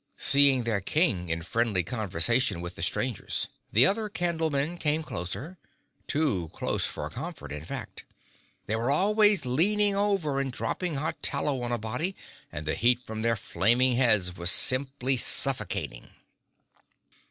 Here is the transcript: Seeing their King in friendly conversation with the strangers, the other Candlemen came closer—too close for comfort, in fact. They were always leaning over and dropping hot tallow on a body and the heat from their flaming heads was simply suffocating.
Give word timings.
Seeing 0.17 0.63
their 0.63 0.81
King 0.81 1.29
in 1.29 1.43
friendly 1.43 1.83
conversation 1.83 2.59
with 2.59 2.73
the 2.73 2.81
strangers, 2.81 3.49
the 3.71 3.85
other 3.85 4.09
Candlemen 4.09 4.79
came 4.79 5.03
closer—too 5.03 6.49
close 6.55 6.87
for 6.87 7.07
comfort, 7.11 7.51
in 7.51 7.63
fact. 7.63 8.05
They 8.65 8.75
were 8.75 8.89
always 8.89 9.45
leaning 9.45 9.95
over 9.95 10.39
and 10.39 10.51
dropping 10.51 10.95
hot 10.95 11.21
tallow 11.21 11.61
on 11.61 11.71
a 11.71 11.77
body 11.77 12.15
and 12.51 12.65
the 12.65 12.73
heat 12.73 12.99
from 12.99 13.21
their 13.21 13.35
flaming 13.35 13.95
heads 13.95 14.35
was 14.35 14.49
simply 14.49 15.17
suffocating. 15.17 16.09